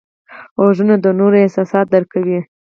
[0.59, 2.39] غوږونه د نورو احساسات درک کوي